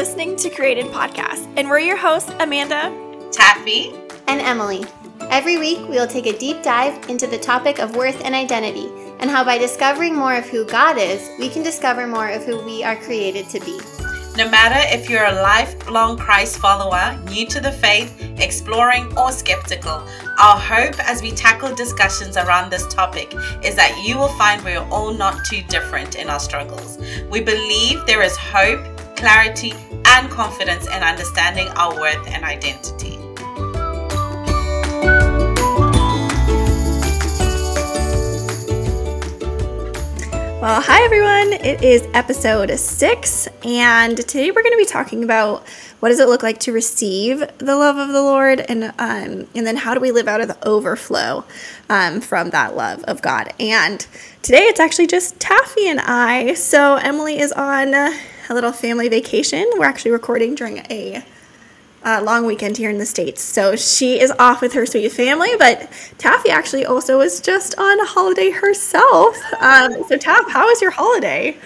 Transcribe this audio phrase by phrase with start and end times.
[0.00, 2.90] listening to Created Podcast, and we're your hosts, Amanda,
[3.30, 3.92] Taffie,
[4.28, 4.82] and Emily.
[5.28, 8.88] Every week, we will take a deep dive into the topic of worth and identity,
[9.18, 12.64] and how by discovering more of who God is, we can discover more of who
[12.64, 13.78] we are created to be.
[14.38, 20.02] No matter if you're a lifelong Christ follower, new to the faith, exploring, or skeptical,
[20.38, 24.80] our hope as we tackle discussions around this topic is that you will find we're
[24.88, 26.96] all not too different in our struggles.
[27.28, 28.80] We believe there is hope,
[29.16, 29.72] clarity,
[30.06, 33.18] and confidence in understanding our worth and identity.
[40.60, 41.54] Well, hi everyone.
[41.54, 45.66] It is episode six, and today we're going to be talking about
[46.00, 49.66] what does it look like to receive the love of the Lord, and um, and
[49.66, 51.44] then how do we live out of the overflow
[51.88, 53.54] um, from that love of God.
[53.58, 54.06] And
[54.42, 56.52] today it's actually just Taffie and I.
[56.52, 57.94] So Emily is on
[58.50, 59.64] a little family vacation.
[59.78, 61.24] We're actually recording during a
[62.04, 63.40] uh, long weekend here in the States.
[63.40, 65.82] So she is off with her sweet family, but
[66.18, 69.38] Taffie actually also is just on a holiday herself.
[69.60, 71.56] Um, so, Taff, how was your holiday?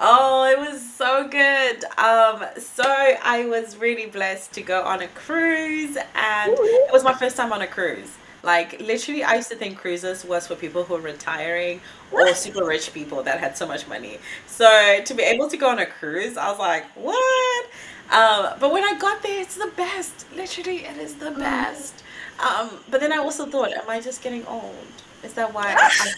[0.00, 1.84] Oh, it was so good.
[1.98, 7.12] Um, so I was really blessed to go on a cruise, and it was my
[7.12, 8.16] first time on a cruise.
[8.46, 11.80] Like literally, I used to think cruises was for people who were retiring
[12.12, 14.18] or super rich people that had so much money.
[14.56, 17.66] So to be able to go on a cruise, I was like, what?
[18.10, 20.24] Um, but when I got there, it's the best.
[20.34, 22.02] Literally, it is the best.
[22.40, 24.74] Um, but then I also thought, am I just getting old?
[25.22, 25.74] Is that why?
[25.78, 26.14] I,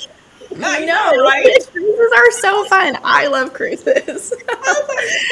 [0.62, 1.66] I know, right?
[1.72, 2.96] Cruises are so fun.
[3.04, 4.32] I love cruises.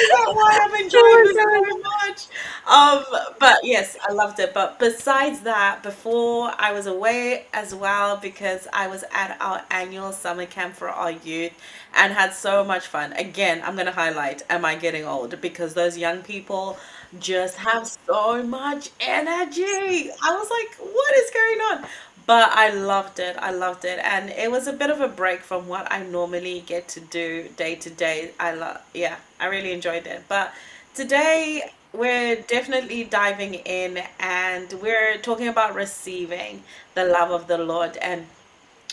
[0.09, 2.27] That why I'm enjoying this so much?
[2.67, 3.05] Um,
[3.39, 4.55] but yes, I loved it.
[4.55, 10.13] But besides that, before I was away as well because I was at our annual
[10.13, 11.53] summer camp for our youth
[11.95, 13.13] and had so much fun.
[13.15, 15.41] Again, I'm gonna highlight am I getting old?
[15.41, 16.79] Because those young people
[17.19, 19.65] just have so much energy.
[19.65, 21.89] I was like, what is going on?
[22.27, 23.37] But I loved it.
[23.39, 26.61] I loved it, and it was a bit of a break from what I normally
[26.67, 28.33] get to do day to day.
[28.39, 30.25] I love, yeah, I really enjoyed it.
[30.29, 30.53] But
[30.95, 37.97] today we're definitely diving in, and we're talking about receiving the love of the Lord,
[37.99, 38.27] and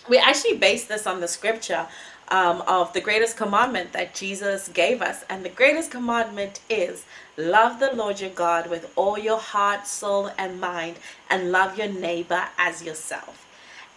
[0.07, 1.87] we actually base this on the scripture
[2.29, 5.23] um, of the greatest commandment that Jesus gave us.
[5.29, 7.05] And the greatest commandment is
[7.37, 10.97] love the Lord your God with all your heart, soul, and mind,
[11.29, 13.39] and love your neighbor as yourself.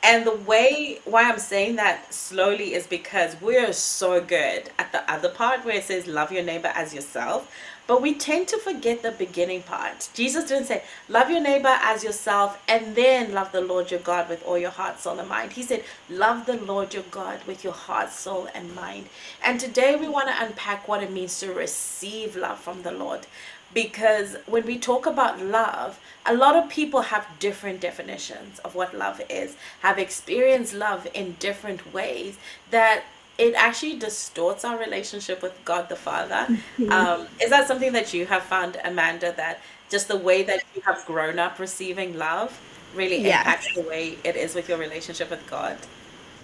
[0.02, 5.10] And the way why I'm saying that slowly is because we're so good at the
[5.10, 7.50] other part where it says love your neighbor as yourself.
[7.86, 10.08] But we tend to forget the beginning part.
[10.12, 14.28] Jesus didn't say, Love your neighbor as yourself and then love the Lord your God
[14.28, 15.52] with all your heart, soul, and mind.
[15.52, 19.08] He said, Love the Lord your God with your heart, soul, and mind.
[19.44, 23.26] And today we want to unpack what it means to receive love from the Lord.
[23.72, 28.96] Because when we talk about love, a lot of people have different definitions of what
[28.96, 32.38] love is, have experienced love in different ways
[32.70, 33.04] that
[33.38, 36.46] it actually distorts our relationship with God the Father.
[36.76, 36.92] Mm-hmm.
[36.92, 40.82] Um, is that something that you have found, Amanda, that just the way that you
[40.82, 42.60] have grown up receiving love
[42.94, 43.40] really yes.
[43.40, 45.78] impacts the way it is with your relationship with God?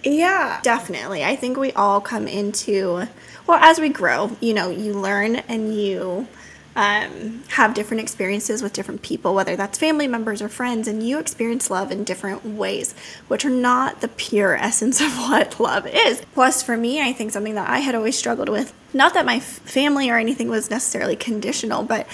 [0.03, 1.23] Yeah, definitely.
[1.23, 3.07] I think we all come into,
[3.45, 6.27] well, as we grow, you know, you learn and you
[6.75, 11.19] um, have different experiences with different people, whether that's family members or friends, and you
[11.19, 12.95] experience love in different ways,
[13.27, 16.21] which are not the pure essence of what love is.
[16.33, 19.39] Plus, for me, I think something that I had always struggled with, not that my
[19.39, 22.07] family or anything was necessarily conditional, but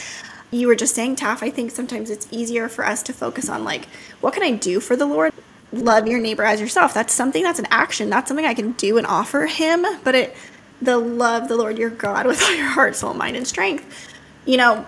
[0.51, 3.63] you were just saying, Taff, I think sometimes it's easier for us to focus on,
[3.63, 3.85] like,
[4.19, 5.33] what can I do for the Lord?
[5.71, 6.93] Love your neighbor as yourself.
[6.93, 8.09] That's something that's an action.
[8.09, 10.35] That's something I can do and offer Him, but it,
[10.81, 14.08] the love the Lord your God with all your heart, soul, mind, and strength
[14.45, 14.85] you know,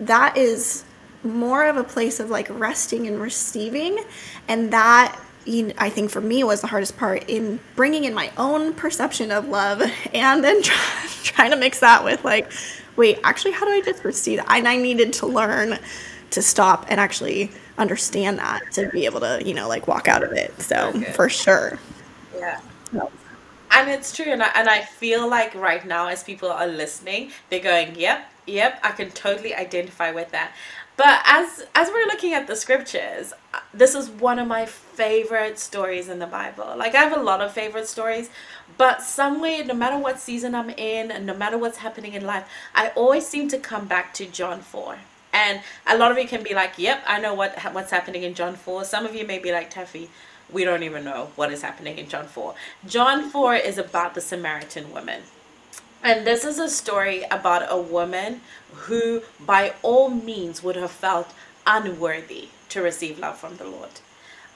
[0.00, 0.84] that is
[1.22, 3.98] more of a place of like resting and receiving.
[4.48, 5.18] And that,
[5.78, 9.48] I think for me was the hardest part in bringing in my own perception of
[9.48, 9.82] love
[10.14, 12.50] and then try, trying to mix that with like,
[12.96, 14.46] wait, actually, how do I just receive that?
[14.50, 15.78] And I needed to learn
[16.30, 20.22] to stop and actually understand that to be able to, you know, like walk out
[20.22, 20.60] of it.
[20.60, 21.78] So for sure.
[22.36, 22.60] Yeah.
[23.74, 24.26] And it's true.
[24.26, 28.30] And I, and I feel like right now, as people are listening, they're going, yep,
[28.46, 30.52] Yep, I can totally identify with that.
[30.96, 35.58] But as as we're looking at the scriptures, uh, this is one of my favorite
[35.58, 36.74] stories in the Bible.
[36.76, 38.30] Like I have a lot of favorite stories,
[38.78, 42.48] but somewhere, no matter what season I'm in, and no matter what's happening in life,
[42.74, 44.98] I always seem to come back to John four.
[45.32, 48.34] And a lot of you can be like, "Yep, I know what what's happening in
[48.34, 50.08] John 4." Some of you may be like, "Taffie,
[50.48, 52.54] we don't even know what is happening in John 4."
[52.86, 55.22] John 4 is about the Samaritan woman
[56.04, 58.42] And this is a story about a woman
[58.72, 61.32] who, by all means, would have felt
[61.66, 63.88] unworthy to receive love from the Lord.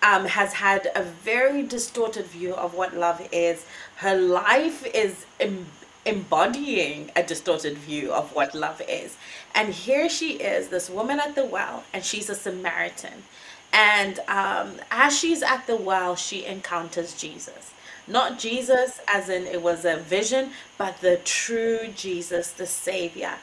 [0.02, 3.64] Um, has had a very distorted view of what love is.
[3.96, 5.66] Her life is em-
[6.04, 9.16] embodying a distorted view of what love is.
[9.54, 13.24] And here she is, this woman at the well, and she's a Samaritan.
[13.72, 17.72] And um, as she's at the well, she encounters Jesus.
[18.08, 23.34] Not Jesus, as in it was a vision, but the true Jesus, the Savior.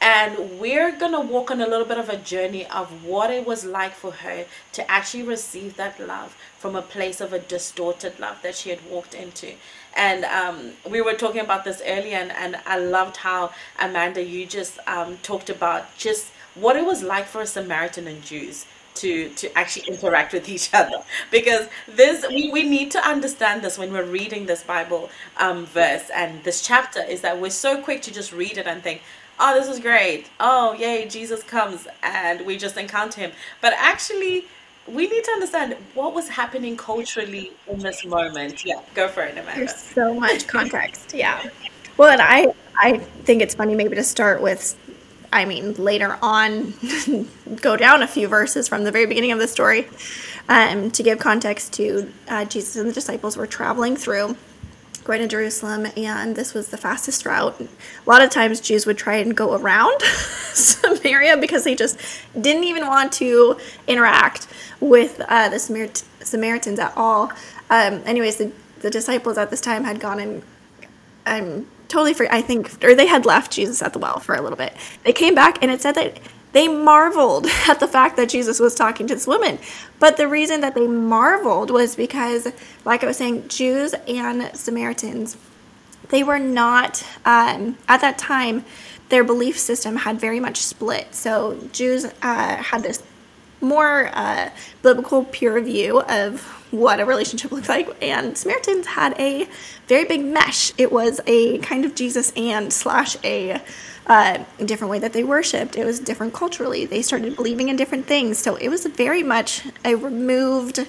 [0.00, 3.46] And we're going to walk on a little bit of a journey of what it
[3.46, 8.18] was like for her to actually receive that love from a place of a distorted
[8.20, 9.54] love that she had walked into.
[9.96, 14.46] And um, we were talking about this earlier, and, and I loved how, Amanda, you
[14.46, 18.66] just um, talked about just what it was like for a Samaritan and Jews
[18.98, 20.98] to to actually interact with each other
[21.30, 26.10] because this we, we need to understand this when we're reading this bible um, verse
[26.14, 29.02] and this chapter is that we're so quick to just read it and think
[29.40, 34.46] oh this is great oh yay jesus comes and we just encounter him but actually
[34.86, 39.32] we need to understand what was happening culturally in this moment yeah go for it
[39.32, 41.14] amanda There's so much context.
[41.14, 41.48] Yeah.
[41.96, 44.76] Well, and I I think it's funny maybe to start with.
[45.32, 46.74] I mean, later on,
[47.60, 49.88] go down a few verses from the very beginning of the story
[50.48, 54.36] um, to give context to uh, Jesus and the disciples were traveling through
[55.08, 57.58] going to Jerusalem, and this was the fastest route.
[57.58, 57.66] A
[58.10, 61.98] lot of times, Jews would try and go around Samaria because they just
[62.38, 64.46] didn't even want to interact
[64.80, 65.88] with uh, the Samar-
[66.20, 67.32] Samaritans at all.
[67.70, 70.42] Um, anyways, the, the disciples at this time had gone and
[71.24, 72.28] I'm totally free.
[72.30, 74.74] I think, or they had left Jesus at the well for a little bit.
[75.04, 76.18] They came back and it said that
[76.52, 79.58] they marveled at the fact that Jesus was talking to this woman.
[79.98, 82.48] But the reason that they marveled was because,
[82.84, 85.36] like I was saying, Jews and Samaritans,
[86.10, 88.64] they were not, um, at that time,
[89.08, 91.14] their belief system had very much split.
[91.14, 93.02] So Jews uh, had this
[93.60, 94.50] more uh,
[94.82, 96.40] biblical peer view of
[96.70, 99.48] what a relationship looks like, and Samaritans had a
[99.86, 100.72] very big mesh.
[100.76, 103.60] It was a kind of Jesus and slash a
[104.06, 105.76] uh, different way that they worshipped.
[105.76, 106.84] It was different culturally.
[106.84, 110.86] They started believing in different things, so it was very much a removed.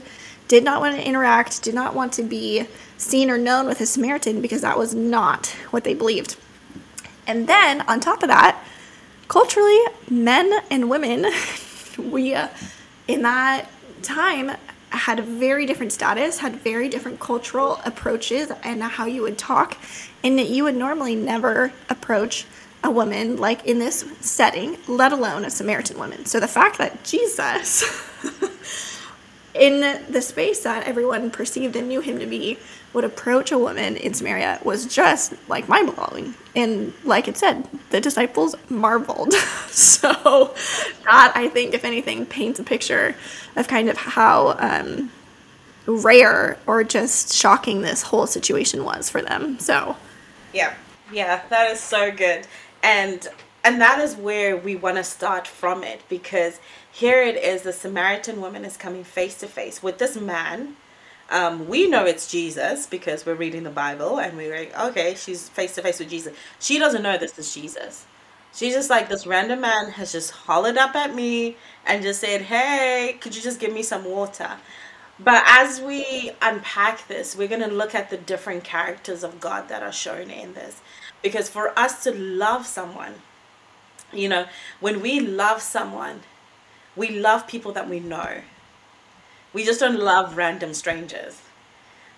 [0.48, 1.62] Did not want to interact.
[1.62, 2.68] Did not want to be
[2.98, 6.36] seen or known with a Samaritan because that was not what they believed.
[7.26, 8.62] And then on top of that,
[9.28, 9.80] culturally,
[10.10, 11.22] men and women,
[12.00, 12.48] we uh,
[13.08, 13.68] in that
[14.02, 14.52] time
[14.90, 19.78] had a very different status, had very different cultural approaches and how you would talk,
[20.24, 22.46] and that you would normally never approach
[22.84, 26.26] a woman like in this setting, let alone a Samaritan woman.
[26.26, 27.84] So the fact that Jesus,
[29.60, 32.58] in the space that everyone perceived and knew him to be,
[32.94, 36.34] would approach a woman in Samaria was just like mind blowing.
[36.56, 39.34] And like it said, the disciples marveled.
[39.68, 40.56] so
[41.04, 43.16] that I think, if anything, paints a picture
[43.56, 45.12] of kind of how um,
[45.86, 49.60] rare or just shocking this whole situation was for them.
[49.60, 49.96] So
[50.54, 50.74] Yeah,
[51.12, 52.48] yeah, that is so good,
[52.82, 53.28] and
[53.64, 56.60] and that is where we want to start from it because
[57.00, 60.76] here it is: the Samaritan woman is coming face to face with this man.
[61.30, 65.48] Um, we know it's Jesus because we're reading the Bible and we're like, okay, she's
[65.48, 66.36] face to face with Jesus.
[66.60, 68.06] She doesn't know this is Jesus.
[68.54, 72.42] She's just like this random man has just hollered up at me and just said,
[72.42, 74.58] "Hey, could you just give me some water?"
[75.22, 79.70] But as we unpack this, we're going to look at the different characters of God
[79.70, 80.82] that are shown in this.
[81.22, 83.16] Because for us to love someone,
[84.12, 84.48] you know,
[84.80, 86.22] when we love someone,
[87.00, 88.42] we love people that we know.
[89.54, 91.42] We just don't love random strangers.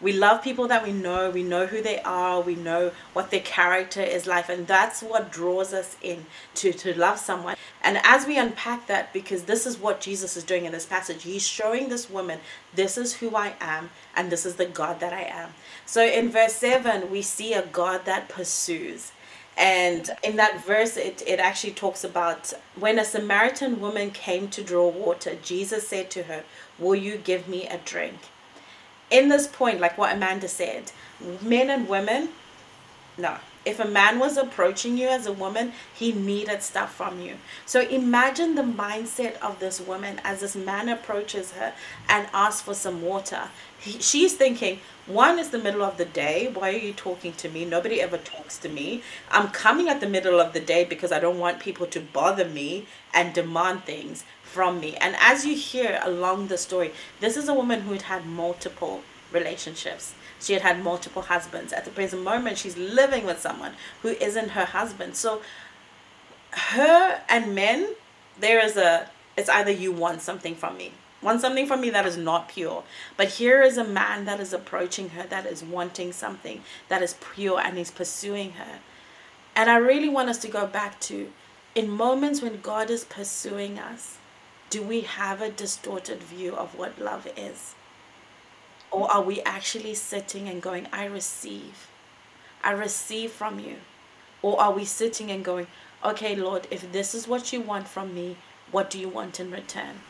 [0.01, 1.29] We love people that we know.
[1.29, 2.41] We know who they are.
[2.41, 4.49] We know what their character is like.
[4.49, 7.55] And that's what draws us in to, to love someone.
[7.83, 11.21] And as we unpack that, because this is what Jesus is doing in this passage,
[11.21, 12.39] he's showing this woman,
[12.73, 15.51] this is who I am, and this is the God that I am.
[15.85, 19.11] So in verse 7, we see a God that pursues.
[19.57, 24.63] And in that verse, it, it actually talks about when a Samaritan woman came to
[24.63, 26.43] draw water, Jesus said to her,
[26.79, 28.19] Will you give me a drink?
[29.11, 30.91] in this point, like what Amanda said,
[31.41, 32.29] men and women,
[33.17, 33.37] no.
[33.63, 37.35] If a man was approaching you as a woman, he needed stuff from you.
[37.65, 41.73] So imagine the mindset of this woman as this man approaches her
[42.09, 43.49] and asks for some water.
[43.79, 46.49] He, she's thinking, one is the middle of the day.
[46.51, 47.65] Why are you talking to me?
[47.65, 49.03] Nobody ever talks to me.
[49.29, 52.45] I'm coming at the middle of the day because I don't want people to bother
[52.45, 54.95] me and demand things from me.
[54.97, 59.03] And as you hear along the story, this is a woman who had had multiple
[59.31, 60.13] relationships.
[60.41, 61.71] She had had multiple husbands.
[61.71, 65.15] At the present moment, she's living with someone who isn't her husband.
[65.15, 65.41] So,
[66.51, 67.95] her and men,
[68.39, 69.07] there is a,
[69.37, 72.83] it's either you want something from me, want something from me that is not pure.
[73.15, 77.15] But here is a man that is approaching her, that is wanting something that is
[77.33, 78.79] pure, and he's pursuing her.
[79.55, 81.31] And I really want us to go back to
[81.75, 84.17] in moments when God is pursuing us,
[84.69, 87.75] do we have a distorted view of what love is?
[88.91, 91.87] Or are we actually sitting and going, I receive?
[92.63, 93.77] I receive from you.
[94.41, 95.67] Or are we sitting and going,
[96.03, 98.37] okay, Lord, if this is what you want from me,
[98.71, 100.01] what do you want in return?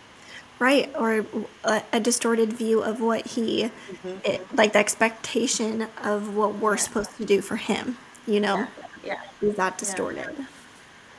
[0.60, 1.26] Right, or
[1.64, 4.18] a, a distorted view of what he, mm-hmm.
[4.24, 6.78] it, like the expectation of what we're yeah.
[6.78, 7.98] supposed to do for him,
[8.28, 8.68] you know?
[9.04, 9.18] Yeah.
[9.42, 9.48] yeah.
[9.50, 10.36] Is that distorted?
[10.38, 10.46] Yeah.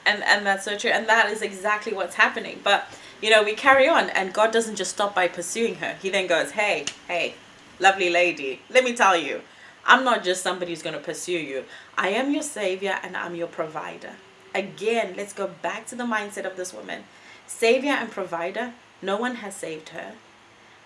[0.07, 0.91] And, and that's so true.
[0.91, 2.61] And that is exactly what's happening.
[2.63, 2.87] But,
[3.21, 5.97] you know, we carry on, and God doesn't just stop by pursuing her.
[6.01, 7.35] He then goes, hey, hey,
[7.79, 9.43] lovely lady, let me tell you,
[9.85, 11.65] I'm not just somebody who's going to pursue you.
[11.99, 14.13] I am your savior and I'm your provider.
[14.55, 17.05] Again, let's go back to the mindset of this woman.
[17.47, 20.13] Savior and provider, no one has saved her.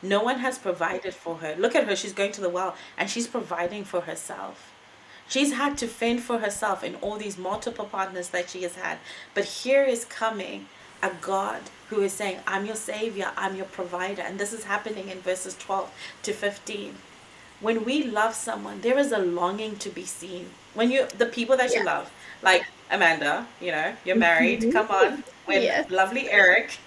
[0.03, 1.55] No one has provided for her.
[1.59, 4.73] Look at her, she's going to the well and she's providing for herself.
[5.29, 8.99] She's had to fend for herself in all these multiple partners that she has had.
[9.35, 10.67] But here is coming
[11.03, 14.23] a God who is saying, I'm your savior, I'm your provider.
[14.23, 15.91] And this is happening in verses 12
[16.25, 16.95] to 15.
[17.61, 20.51] When we love someone, there is a longing to be seen.
[20.75, 21.81] When you, the people that yeah.
[21.81, 22.13] you love,
[22.43, 24.73] like Amanda, you know, you're married, mm-hmm.
[24.73, 25.91] come on, with yes.
[25.91, 26.79] lovely Eric.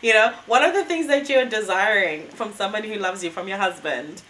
[0.00, 3.48] You know, one of the things that you're desiring from somebody who loves you, from
[3.48, 4.22] your husband.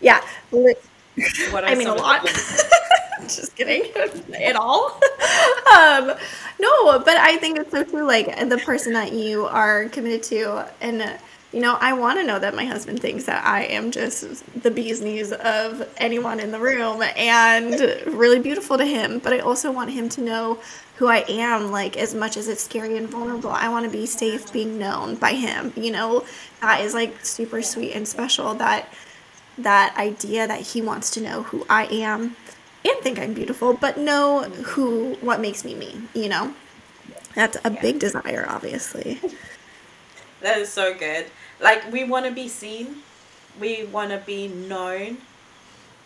[0.00, 0.22] Yeah.
[0.50, 2.22] What I mean, a lot.
[3.36, 3.90] Just kidding.
[4.40, 5.00] At all.
[5.74, 6.12] um,
[6.60, 8.06] no, but I think it's so true.
[8.06, 11.18] Like the person that you are committed to, and
[11.52, 14.70] you know, I want to know that my husband thinks that I am just the
[14.70, 19.18] bee's knees of anyone in the room and really beautiful to him.
[19.18, 20.58] But I also want him to know
[20.96, 23.50] who I am, like as much as it's scary and vulnerable.
[23.50, 25.72] I want to be safe being known by him.
[25.76, 26.24] You know,
[26.60, 28.54] that is like super sweet and special.
[28.54, 28.88] That
[29.58, 32.36] that idea that he wants to know who I am
[32.90, 36.54] and think I'm beautiful, but know who what makes me me, you know?
[37.34, 37.82] That's a yeah.
[37.82, 39.20] big desire, obviously.
[40.40, 41.26] That is so good.
[41.60, 43.02] Like we want to be seen,
[43.58, 45.18] we want to be known,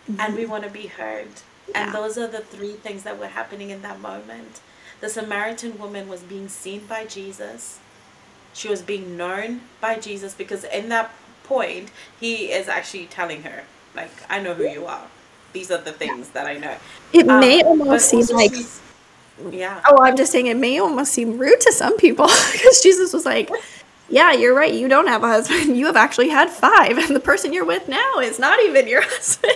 [0.09, 0.21] mm-hmm.
[0.21, 1.29] and we want to be heard.
[1.69, 1.87] Yeah.
[1.87, 4.61] And those are the three things that were happening in that moment.
[5.01, 7.79] The Samaritan woman was being seen by Jesus.
[8.53, 11.11] She was being known by Jesus because in that
[11.45, 15.07] point, he is actually telling her, like, I know who you are.
[15.53, 16.77] These are the things that I know.
[17.13, 18.53] It um, may almost seem like.
[19.51, 19.81] Yeah.
[19.89, 23.25] Oh, I'm just saying it may almost seem rude to some people because Jesus was
[23.25, 23.51] like,
[24.11, 24.75] yeah, you're right.
[24.75, 25.77] You don't have a husband.
[25.81, 26.99] You have actually had five.
[26.99, 29.55] And the person you're with now is not even your husband.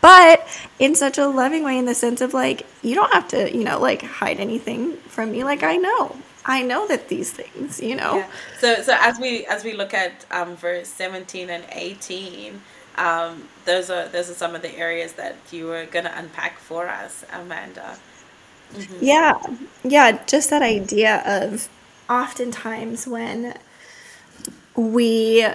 [0.00, 0.46] but
[0.78, 3.64] in such a loving way, in the sense of like, you don't have to, you
[3.64, 5.44] know, like hide anything from me.
[5.44, 6.16] Like, I know.
[6.46, 8.16] I know that these things, you know.
[8.16, 8.30] Yeah.
[8.58, 12.58] So so as we as we look at um, verse 17 and 18,
[12.98, 16.88] um, those are those are some of the areas that you were gonna unpack for
[16.88, 17.96] us, Amanda.
[18.74, 18.96] Mm-hmm.
[19.00, 19.40] Yeah,
[19.84, 21.68] yeah, just that idea of
[22.10, 23.54] oftentimes when
[24.76, 25.46] we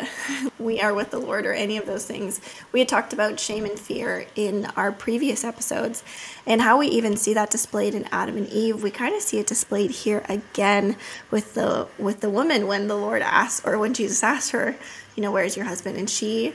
[0.59, 2.41] we are with the Lord or any of those things.
[2.71, 6.03] We had talked about shame and fear in our previous episodes
[6.45, 8.83] and how we even see that displayed in Adam and Eve.
[8.83, 10.97] We kind of see it displayed here again
[11.31, 14.75] with the with the woman when the Lord asked or when Jesus asked her,
[15.15, 15.97] you know, where's your husband?
[15.97, 16.53] And she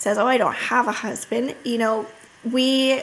[0.00, 2.06] says, "Oh, I don't have a husband." You know,
[2.44, 3.02] we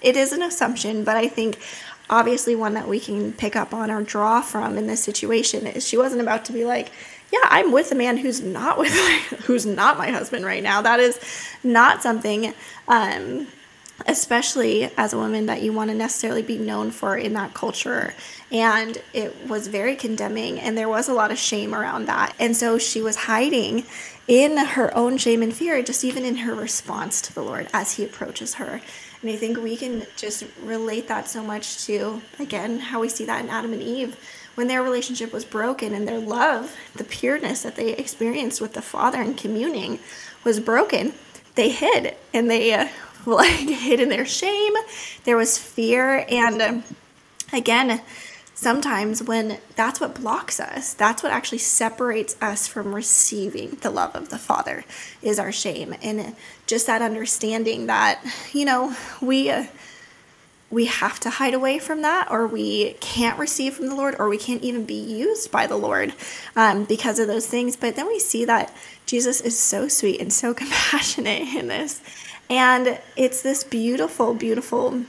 [0.00, 1.58] it is an assumption, but I think
[2.10, 5.86] obviously one that we can pick up on or draw from in this situation is
[5.86, 6.90] she wasn't about to be like
[7.32, 10.82] yeah, I'm with a man who's not with my, who's not my husband right now.
[10.82, 11.18] That is
[11.64, 12.52] not something,
[12.86, 13.46] um,
[14.06, 18.12] especially as a woman, that you want to necessarily be known for in that culture.
[18.50, 22.34] And it was very condemning, and there was a lot of shame around that.
[22.38, 23.84] And so she was hiding
[24.28, 27.92] in her own shame and fear, just even in her response to the Lord as
[27.92, 28.80] He approaches her.
[29.20, 33.24] And I think we can just relate that so much to, again, how we see
[33.24, 34.16] that in Adam and Eve
[34.54, 38.82] when their relationship was broken and their love, the pureness that they experienced with the
[38.82, 39.98] Father and communing
[40.44, 41.14] was broken,
[41.54, 42.88] they hid and they uh,
[43.26, 44.74] like hid in their shame.
[45.24, 46.26] There was fear.
[46.28, 46.84] And um,
[47.52, 48.02] again,
[48.62, 54.14] sometimes when that's what blocks us, that's what actually separates us from receiving the love
[54.14, 54.84] of the Father
[55.20, 55.94] is our shame.
[56.00, 59.50] And just that understanding that, you know, we.
[59.50, 59.66] Uh,
[60.70, 64.30] we have to hide away from that or we can't receive from the Lord or
[64.30, 66.14] we can't even be used by the Lord
[66.56, 67.76] um, because of those things.
[67.76, 72.00] But then we see that Jesus is so sweet and so compassionate in this.
[72.48, 75.02] And it's this beautiful, beautiful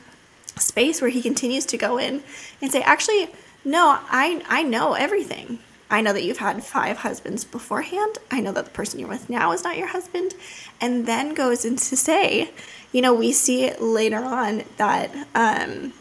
[0.57, 2.23] space where he continues to go in
[2.61, 3.29] and say, actually,
[3.65, 5.59] no, I, I know everything.
[5.89, 8.17] I know that you've had five husbands beforehand.
[8.31, 10.33] I know that the person you're with now is not your husband.
[10.81, 12.51] And then goes in to say,
[12.91, 15.93] you know, we see later on that um,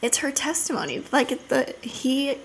[0.00, 1.02] it's her testimony.
[1.10, 2.38] Like the he,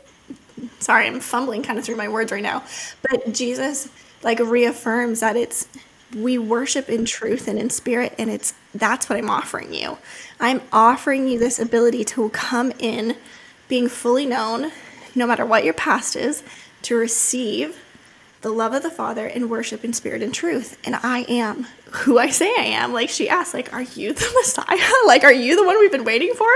[0.79, 2.63] sorry, I'm fumbling kind of through my words right now,
[3.09, 3.89] but Jesus
[4.23, 5.67] like reaffirms that it's
[6.15, 9.97] we worship in truth and in spirit and it's that's what I'm offering you.
[10.39, 13.17] I'm offering you this ability to come in
[13.67, 14.71] being fully known
[15.15, 16.43] no matter what your past is
[16.83, 17.81] to receive
[18.41, 20.77] the love of the Father and worship in spirit and truth.
[20.85, 22.93] And I am who I say I am.
[22.93, 24.91] Like she asked, like, are you the Messiah?
[25.07, 26.47] like, are you the one we've been waiting for?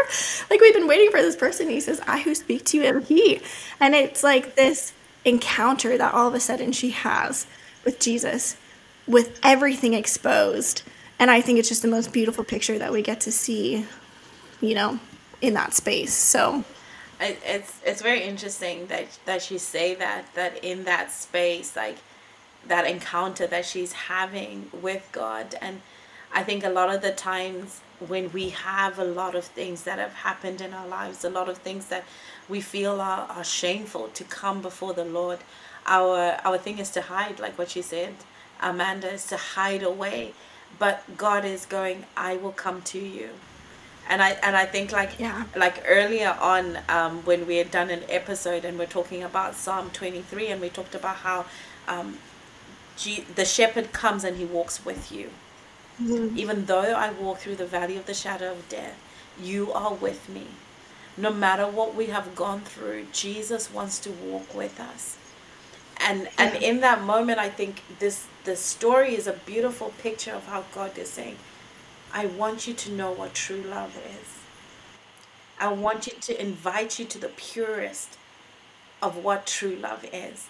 [0.51, 1.67] Like we've been waiting for this person.
[1.67, 3.41] He says, I who speak to you am he.
[3.79, 4.93] And it's like this
[5.25, 7.47] encounter that all of a sudden she has
[7.83, 8.55] with Jesus,
[9.07, 10.83] with everything exposed.
[11.17, 13.87] And I think it's just the most beautiful picture that we get to see,
[14.61, 14.99] you know,
[15.41, 16.13] in that space.
[16.13, 16.63] So
[17.19, 21.97] it's it's very interesting that that you say that that in that space like
[22.67, 25.55] that encounter that she's having with God.
[25.61, 25.81] And
[26.31, 29.99] I think a lot of the times when we have a lot of things that
[29.99, 32.05] have happened in our lives a lot of things that
[32.47, 35.39] we feel are, are shameful to come before the Lord
[35.85, 38.15] our our thing is to hide like what she said
[38.61, 40.33] Amanda is to hide away.
[40.77, 43.29] But God is going I will come to you
[44.09, 45.45] and I and I think like yeah.
[45.55, 49.91] like earlier on um, when we had done an episode and we're talking about Psalm
[49.91, 51.45] 23 and we talked about how
[51.87, 52.17] um,
[52.97, 55.29] G- the shepherd comes and he walks with you.
[56.01, 56.37] Mm-hmm.
[56.37, 58.97] Even though I walk through the valley of the shadow of death,
[59.41, 60.47] you are with me.
[61.15, 65.17] No matter what we have gone through, Jesus wants to walk with us.
[65.99, 66.29] And yeah.
[66.39, 70.63] and in that moment I think this the story is a beautiful picture of how
[70.73, 71.37] God is saying,
[72.13, 74.39] I want you to know what true love is.
[75.59, 78.17] I want you to invite you to the purest
[79.01, 80.47] of what true love is.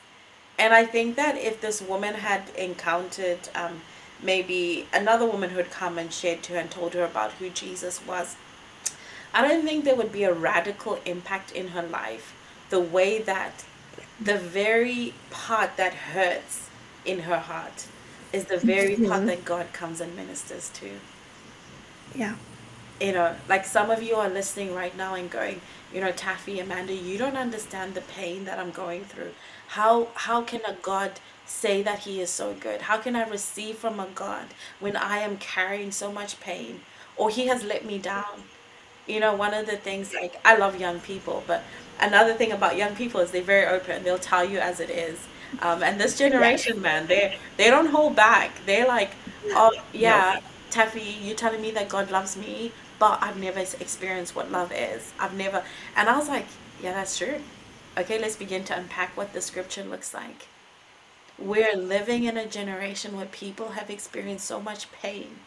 [0.57, 3.81] And I think that if this woman had encountered um,
[4.21, 7.49] maybe another woman who had come and shared to her and told her about who
[7.49, 8.35] Jesus was,
[9.33, 12.35] I don't think there would be a radical impact in her life
[12.69, 13.65] the way that
[14.19, 16.69] the very part that hurts
[17.05, 17.87] in her heart
[18.33, 19.25] is the very part mm-hmm.
[19.27, 20.91] that God comes and ministers to.
[22.15, 22.35] Yeah.
[23.01, 25.61] You know, like some of you are listening right now and going,
[25.93, 29.31] you know, Taffie, Amanda, you don't understand the pain that I'm going through.
[29.69, 32.81] How how can a God say that he is so good?
[32.81, 34.47] How can I receive from a God
[34.79, 36.81] when I am carrying so much pain
[37.15, 38.43] or he has let me down?
[39.07, 41.63] You know, one of the things like I love young people, but
[41.99, 44.03] another thing about young people is they're very open.
[44.03, 45.27] They'll tell you as it is.
[45.61, 48.51] Um, and this generation, man, they they don't hold back.
[48.65, 49.11] They're like,
[49.53, 50.39] oh yeah,
[50.71, 55.13] Taffie, you're telling me that God loves me, but I've never experienced what love is.
[55.19, 55.63] I've never.
[55.95, 56.45] And I was like,
[56.81, 57.39] yeah, that's true.
[57.97, 60.47] Okay, let's begin to unpack what the scripture looks like.
[61.37, 65.39] We're living in a generation where people have experienced so much pain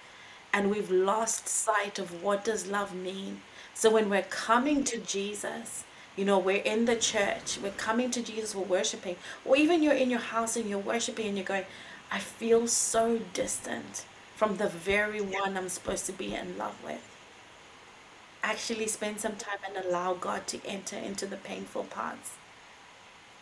[0.53, 3.41] and we've lost sight of what does love mean.
[3.75, 5.85] So when we're coming to Jesus,
[6.17, 9.95] you know, we're in the church, we're coming to Jesus, we're worshiping, or even you're
[9.95, 11.65] in your house and you're worshiping and you're going,
[12.11, 14.05] I feel so distant
[14.43, 17.01] from the very one I'm supposed to be in love with.
[18.43, 22.33] Actually, spend some time and allow God to enter into the painful parts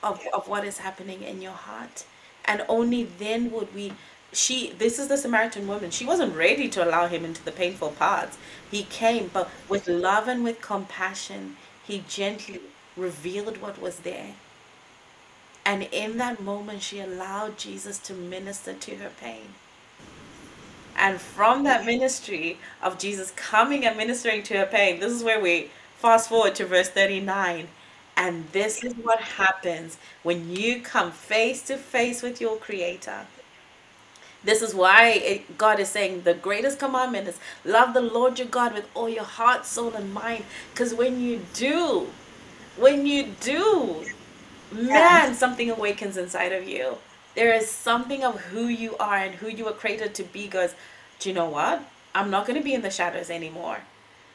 [0.02, 2.04] of, of what is happening in your heart.
[2.44, 3.94] And only then would we.
[4.34, 5.90] She, this is the Samaritan woman.
[5.90, 8.36] She wasn't ready to allow him into the painful parts.
[8.70, 12.60] He came, but with love and with compassion, he gently
[12.94, 14.34] revealed what was there.
[15.64, 19.54] And in that moment, she allowed Jesus to minister to her pain.
[21.00, 25.40] And from that ministry of Jesus coming and ministering to her pain, this is where
[25.40, 27.68] we fast forward to verse 39.
[28.18, 33.26] And this is what happens when you come face to face with your Creator.
[34.44, 38.48] This is why it, God is saying the greatest commandment is love the Lord your
[38.48, 40.44] God with all your heart, soul, and mind.
[40.72, 42.08] Because when you do,
[42.76, 44.04] when you do,
[44.70, 46.98] man, something awakens inside of you
[47.34, 50.74] there is something of who you are and who you were created to be goes,
[51.18, 51.82] do you know what?
[52.14, 53.78] I'm not going to be in the shadows anymore.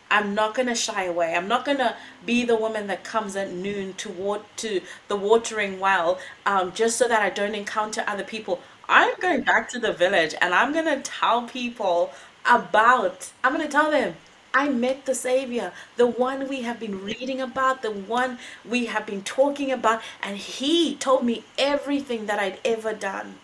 [0.10, 1.34] I'm not going to shy away.
[1.34, 5.80] I'm not going to be the woman that comes at noon to to the watering
[5.80, 8.62] well um, just so that I don't encounter other people.
[8.88, 12.12] I'm going back to the village and I'm going to tell people
[12.46, 14.16] about, I'm going to tell them
[14.56, 19.06] I met the Savior, the one we have been reading about, the one we have
[19.06, 23.36] been talking about, and He told me everything that I'd ever done.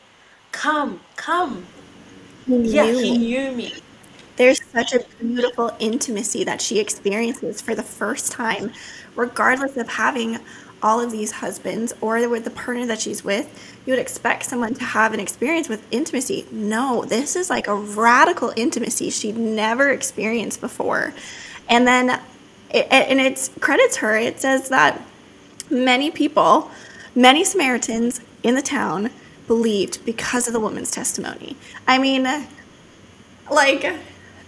[0.52, 1.68] Come, come.
[2.48, 3.20] He Yeah, He knew.
[3.20, 3.84] knew me.
[4.38, 8.72] There's such a beautiful intimacy that she experiences for the first time,
[9.16, 10.40] regardless of having
[10.84, 13.48] all of these husbands or with the partner that she's with.
[13.86, 16.46] You would expect someone to have an experience with intimacy.
[16.52, 21.14] No, this is like a radical intimacy she'd never experienced before.
[21.70, 22.22] And then,
[22.70, 25.02] it, and it credits her, it says that
[25.70, 26.70] many people,
[27.16, 29.12] many Samaritans in the town
[29.48, 31.56] believed because of the woman's testimony.
[31.88, 32.28] I mean,
[33.50, 33.96] like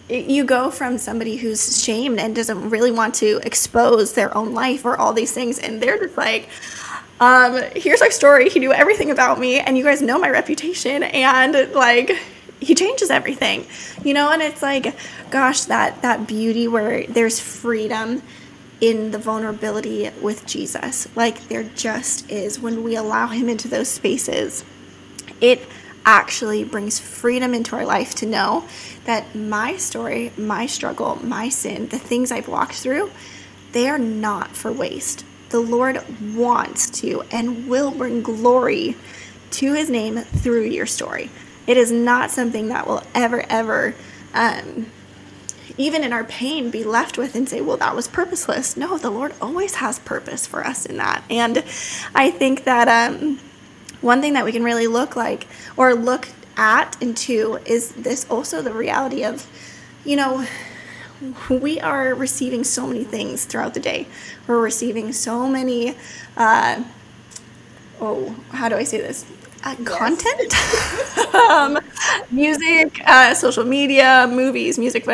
[0.09, 4.85] you go from somebody who's shamed and doesn't really want to expose their own life
[4.85, 6.49] or all these things and they're just like
[7.19, 8.49] um here's our story.
[8.49, 12.11] He knew everything about me and you guys know my reputation and like
[12.59, 13.65] he changes everything.
[14.03, 14.95] You know and it's like
[15.29, 18.21] gosh that that beauty where there's freedom
[18.81, 21.07] in the vulnerability with Jesus.
[21.15, 22.59] Like there just is.
[22.59, 24.65] When we allow him into those spaces
[25.39, 25.61] it
[26.05, 28.65] actually brings freedom into our life to know
[29.05, 33.11] that my story, my struggle, my sin, the things I've walked through,
[33.71, 35.25] they are not for waste.
[35.49, 36.03] The Lord
[36.35, 38.95] wants to and will bring glory
[39.51, 41.29] to his name through your story.
[41.67, 43.95] It is not something that will ever, ever,
[44.33, 44.87] um,
[45.77, 48.75] even in our pain, be left with and say, well, that was purposeless.
[48.75, 51.23] No, the Lord always has purpose for us in that.
[51.29, 51.63] And
[52.13, 53.39] I think that um,
[54.03, 58.61] one thing that we can really look like or look at into is this also
[58.61, 59.47] the reality of,
[60.05, 60.45] you know,
[61.49, 64.07] we are receiving so many things throughout the day.
[64.47, 65.95] We're receiving so many,
[66.37, 66.83] uh,
[68.01, 69.25] oh, how do I say this?
[69.63, 70.53] Uh, content,
[71.35, 71.79] um,
[72.31, 75.05] music, uh, social media, movies, music,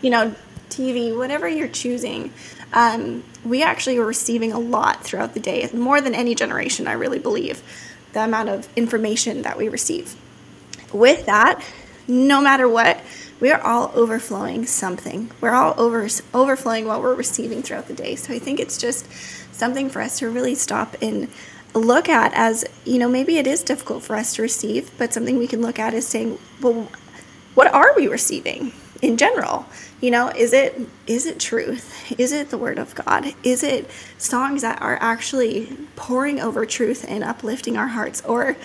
[0.00, 0.34] you know,
[0.70, 2.32] TV, whatever you're choosing.
[2.72, 6.92] Um, we actually are receiving a lot throughout the day, more than any generation, I
[6.92, 7.62] really believe,
[8.12, 10.16] the amount of information that we receive.
[10.92, 11.62] With that,
[12.06, 13.00] no matter what,
[13.40, 15.30] we are all overflowing something.
[15.40, 18.14] We're all over overflowing what we're receiving throughout the day.
[18.14, 19.06] So I think it's just
[19.52, 21.28] something for us to really stop and
[21.74, 25.38] look at as, you know, maybe it is difficult for us to receive, but something
[25.38, 26.88] we can look at is saying, well,
[27.54, 28.72] what are we receiving
[29.02, 29.66] in general?
[30.00, 32.10] You know, is it is it truth?
[32.18, 33.34] Is it the word of God?
[33.42, 38.56] Is it songs that are actually pouring over truth and uplifting our hearts or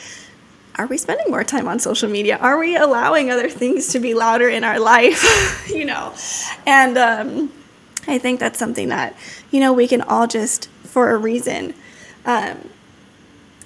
[0.76, 2.38] are we spending more time on social media?
[2.38, 5.68] Are we allowing other things to be louder in our life?
[5.74, 6.14] you know,
[6.68, 7.52] and um,
[8.08, 9.16] I think that's something that
[9.50, 11.74] you know we can all just for a reason.
[12.26, 12.70] Um,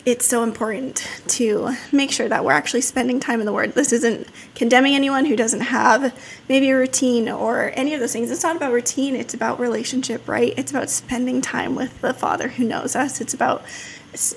[0.05, 3.73] it's so important to make sure that we're actually spending time in the Word.
[3.73, 6.17] This isn't condemning anyone who doesn't have
[6.49, 8.31] maybe a routine or any of those things.
[8.31, 10.53] It's not about routine, it's about relationship, right?
[10.57, 13.21] It's about spending time with the Father who knows us.
[13.21, 13.63] It's about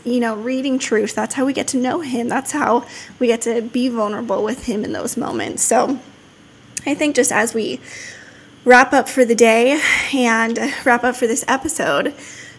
[0.04, 1.14] you know, reading truth.
[1.14, 2.28] That's how we get to know Him.
[2.28, 2.86] That's how
[3.18, 5.62] we get to be vulnerable with Him in those moments.
[5.62, 5.98] So
[6.86, 7.80] I think just as we
[8.64, 9.80] wrap up for the day
[10.12, 12.14] and wrap up for this episode,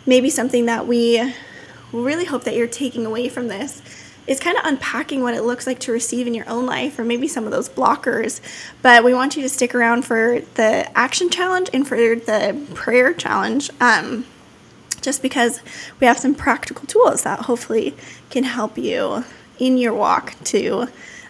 [0.06, 1.34] maybe something that we
[2.02, 3.82] really hope that you're taking away from this
[4.28, 7.04] is kind of unpacking what it looks like to receive in your own life, or
[7.04, 8.42] maybe some of those blockers.
[8.82, 13.14] But we want you to stick around for the action challenge and for the prayer
[13.14, 13.70] challenge.
[13.80, 14.26] Um,
[15.02, 15.62] just because
[16.00, 17.96] we have some practical tools that hopefully
[18.32, 19.24] can help you
[19.60, 20.88] in your walk to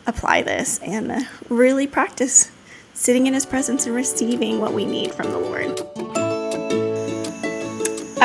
[0.08, 2.52] apply this and really practice
[2.94, 5.95] sitting in His presence and receiving what we need from the Lord.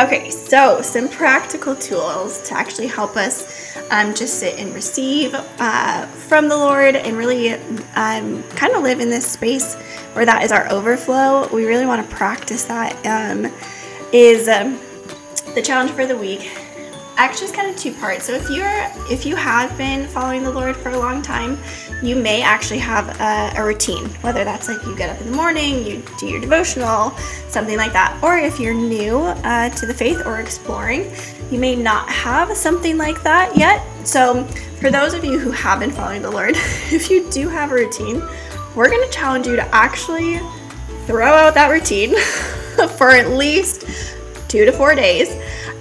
[0.01, 6.07] Okay, so some practical tools to actually help us um, just sit and receive uh,
[6.07, 9.75] from the Lord and really um, kind of live in this space
[10.15, 11.49] where that is our overflow.
[11.53, 12.97] We really want to practice that.
[13.05, 13.53] Um,
[14.11, 14.81] is um,
[15.55, 16.51] the challenge for the week
[17.21, 18.25] actually is kind of two parts.
[18.25, 21.59] So if you're if you have been following the Lord for a long time,
[22.03, 25.37] you may actually have a, a, routine, whether that's like you get up in the
[25.37, 27.11] morning, you do your devotional,
[27.49, 28.19] something like that.
[28.23, 31.13] Or if you're new uh, to the faith or exploring,
[31.51, 33.85] you may not have something like that yet.
[34.07, 34.45] So
[34.81, 37.75] for those of you who have been following the Lord, if you do have a
[37.75, 38.23] routine,
[38.75, 40.39] we're going to challenge you to actually
[41.05, 42.17] throw out that routine
[42.97, 43.85] for at least
[44.49, 45.29] two to four days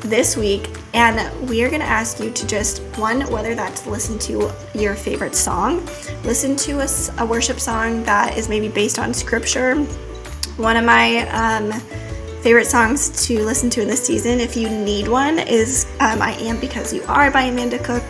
[0.02, 4.18] this week and we are going to ask you to just one whether that's listen
[4.20, 5.86] to your favorite song.
[6.24, 6.88] Listen to a,
[7.24, 9.76] a worship song that is maybe based on scripture.
[10.58, 11.72] One of my um,
[12.42, 16.32] favorite songs to listen to in this season if you need one is um, i
[16.40, 18.04] am because you are by amanda cook.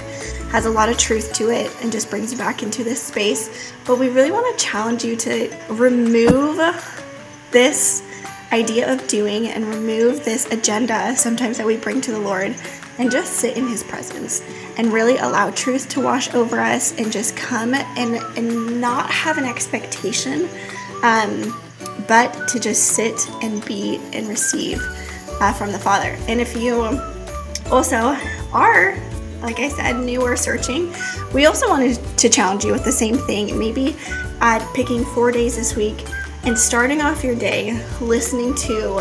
[0.51, 3.71] Has a lot of truth to it and just brings you back into this space.
[3.85, 6.57] But we really want to challenge you to remove
[7.51, 8.03] this
[8.51, 12.55] idea of doing and remove this agenda sometimes that we bring to the Lord
[12.97, 14.41] and just sit in his presence
[14.77, 19.37] and really allow truth to wash over us and just come and, and not have
[19.37, 20.49] an expectation,
[21.03, 21.61] um,
[22.07, 24.81] but to just sit and be and receive
[25.39, 26.17] uh, from the Father.
[26.27, 26.99] And if you
[27.71, 28.17] also
[28.51, 28.97] are,
[29.41, 30.93] like I said, new or searching,
[31.33, 33.57] we also wanted to challenge you with the same thing.
[33.57, 33.95] Maybe
[34.41, 36.05] at picking four days this week
[36.43, 38.97] and starting off your day listening to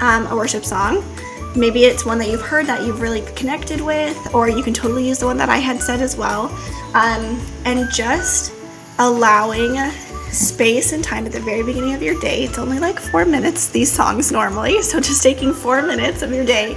[0.00, 1.02] um, a worship song
[1.56, 5.08] Maybe it's one that you've heard that you've really connected with, or you can totally
[5.08, 6.46] use the one that I had said as well.
[6.94, 8.52] Um, and just
[8.98, 9.76] allowing
[10.30, 12.44] space and time at the very beginning of your day.
[12.44, 14.82] It's only like four minutes, these songs normally.
[14.82, 16.76] So just taking four minutes of your day,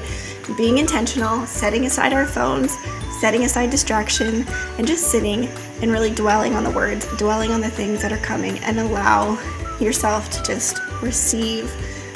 [0.58, 2.76] being intentional, setting aside our phones,
[3.22, 4.44] setting aside distraction,
[4.80, 5.46] and just sitting
[5.84, 9.40] and really dwelling on the words, dwelling on the things that are coming, and allow
[9.80, 11.72] yourself to just receive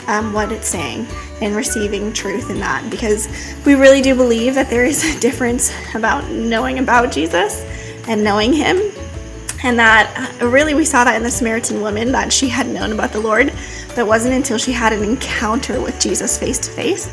[0.08, 1.06] um, what it's saying
[1.42, 3.28] and receiving truth in that because
[3.66, 7.62] we really do believe that there is a difference about knowing about Jesus
[8.08, 8.82] and knowing Him.
[9.64, 12.92] And that uh, really we saw that in the Samaritan woman that she had known
[12.92, 13.54] about the Lord,
[13.96, 17.08] but wasn't until she had an encounter with Jesus face to face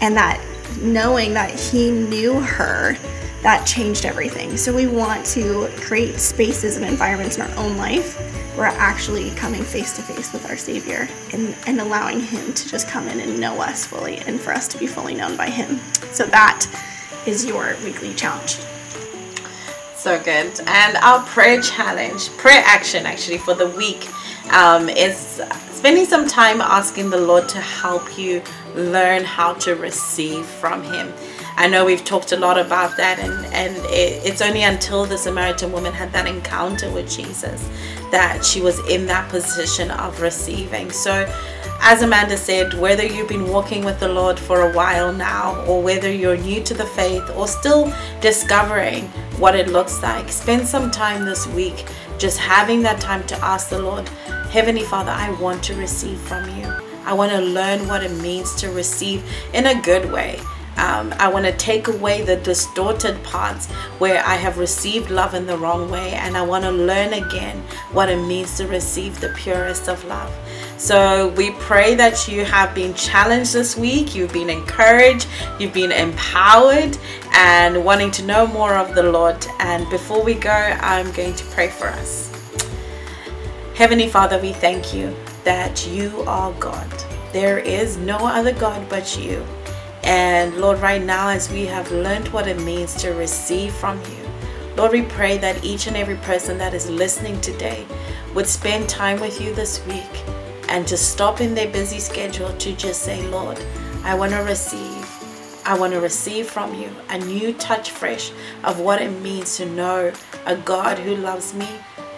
[0.00, 0.40] and that
[0.80, 2.96] knowing that He knew her
[3.42, 4.56] that changed everything.
[4.56, 8.16] So we want to create spaces and environments in our own life
[8.56, 12.68] where we're actually coming face to face with our Savior and, and allowing Him to
[12.68, 15.50] just come in and know us fully and for us to be fully known by
[15.50, 15.80] Him.
[16.12, 16.66] So that
[17.26, 18.58] is your weekly challenge.
[19.96, 20.60] So good.
[20.66, 24.08] And our prayer challenge, prayer action actually for the week
[24.52, 28.42] um, is spending some time asking the Lord to help you
[28.74, 31.12] learn how to receive from Him.
[31.56, 35.18] I know we've talked a lot about that, and, and it, it's only until the
[35.18, 37.68] Samaritan woman had that encounter with Jesus
[38.10, 40.90] that she was in that position of receiving.
[40.90, 41.30] So,
[41.84, 45.82] as Amanda said, whether you've been walking with the Lord for a while now, or
[45.82, 50.90] whether you're new to the faith, or still discovering what it looks like, spend some
[50.90, 51.84] time this week
[52.18, 54.08] just having that time to ask the Lord,
[54.50, 56.72] Heavenly Father, I want to receive from you.
[57.04, 60.38] I want to learn what it means to receive in a good way.
[60.82, 65.46] Um, I want to take away the distorted parts where I have received love in
[65.46, 67.58] the wrong way, and I want to learn again
[67.92, 70.34] what it means to receive the purest of love.
[70.78, 75.28] So, we pray that you have been challenged this week, you've been encouraged,
[75.60, 76.98] you've been empowered,
[77.32, 79.46] and wanting to know more of the Lord.
[79.60, 82.28] And before we go, I'm going to pray for us.
[83.76, 85.14] Heavenly Father, we thank you
[85.44, 86.92] that you are God.
[87.32, 89.46] There is no other God but you.
[90.04, 94.28] And Lord, right now, as we have learned what it means to receive from you,
[94.76, 97.86] Lord, we pray that each and every person that is listening today
[98.34, 100.24] would spend time with you this week
[100.68, 103.62] and to stop in their busy schedule to just say, Lord,
[104.02, 105.08] I want to receive.
[105.64, 108.32] I want to receive from you a new touch fresh
[108.64, 110.12] of what it means to know
[110.46, 111.68] a God who loves me,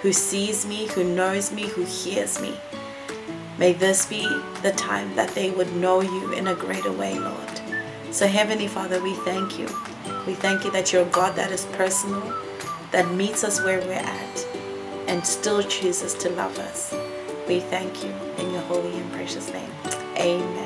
[0.00, 2.54] who sees me, who knows me, who hears me.
[3.58, 4.22] May this be
[4.62, 7.53] the time that they would know you in a greater way, Lord.
[8.14, 9.66] So, Heavenly Father, we thank you.
[10.24, 12.22] We thank you that you're a God that is personal,
[12.92, 14.46] that meets us where we're at,
[15.08, 16.94] and still chooses to love us.
[17.48, 19.68] We thank you in your holy and precious name.
[20.16, 20.64] Amen.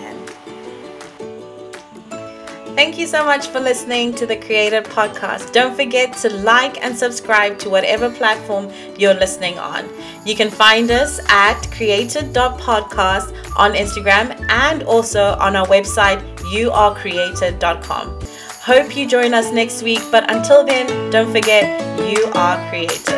[2.78, 5.52] Thank you so much for listening to the Created Podcast.
[5.52, 9.88] Don't forget to like and subscribe to whatever platform you're listening on.
[10.24, 18.18] You can find us at created.podcast on Instagram and also on our website, youarecreated.com.
[18.62, 21.80] Hope you join us next week, but until then, don't forget
[22.10, 23.17] you are created.